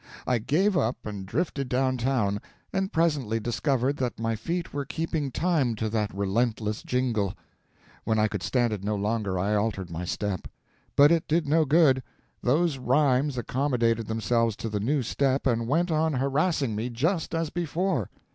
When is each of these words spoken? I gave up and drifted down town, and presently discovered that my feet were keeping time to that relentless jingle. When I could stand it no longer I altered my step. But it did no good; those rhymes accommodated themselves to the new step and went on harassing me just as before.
I 0.25 0.39
gave 0.39 0.75
up 0.75 1.05
and 1.05 1.27
drifted 1.27 1.69
down 1.69 1.97
town, 1.97 2.41
and 2.73 2.91
presently 2.91 3.39
discovered 3.39 3.97
that 3.97 4.19
my 4.19 4.35
feet 4.35 4.73
were 4.73 4.83
keeping 4.83 5.29
time 5.29 5.75
to 5.75 5.89
that 5.89 6.11
relentless 6.11 6.81
jingle. 6.81 7.35
When 8.03 8.17
I 8.17 8.27
could 8.27 8.41
stand 8.41 8.73
it 8.73 8.83
no 8.83 8.95
longer 8.95 9.37
I 9.37 9.53
altered 9.53 9.91
my 9.91 10.05
step. 10.05 10.47
But 10.95 11.11
it 11.11 11.27
did 11.27 11.47
no 11.47 11.65
good; 11.65 12.01
those 12.41 12.79
rhymes 12.79 13.37
accommodated 13.37 14.07
themselves 14.07 14.55
to 14.55 14.69
the 14.69 14.79
new 14.79 15.03
step 15.03 15.45
and 15.45 15.67
went 15.67 15.91
on 15.91 16.13
harassing 16.13 16.75
me 16.75 16.89
just 16.89 17.35
as 17.35 17.51
before. 17.51 18.09